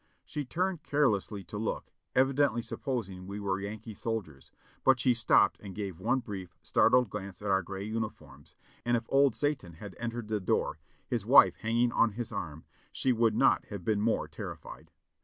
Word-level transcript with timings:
She 0.25 0.43
turned 0.45 0.81
carelessly 0.81 1.43
to 1.43 1.59
look, 1.59 1.91
evidently 2.15 2.63
supposing 2.63 3.27
we 3.27 3.39
were 3.39 3.59
Yankee 3.61 3.93
soldiers, 3.93 4.49
but 4.83 4.99
she 4.99 5.13
stopped 5.13 5.59
and 5.59 5.75
gave 5.75 5.99
one 5.99 6.21
brief, 6.21 6.55
startled 6.63 7.11
glance 7.11 7.39
at 7.43 7.51
our 7.51 7.61
gray 7.61 7.83
uniforms, 7.83 8.55
and 8.83 8.97
if 8.97 9.05
old 9.09 9.35
Satan 9.35 9.73
had 9.73 9.95
entered 9.99 10.27
the 10.27 10.39
door, 10.39 10.79
his 11.05 11.23
wife 11.23 11.57
hanging 11.57 11.91
on 11.91 12.13
his 12.13 12.31
arm, 12.31 12.65
she 12.91 13.13
would 13.13 13.35
not 13.35 13.65
have 13.65 13.85
been 13.85 14.01
more 14.01 14.27
terrified. 14.27 14.89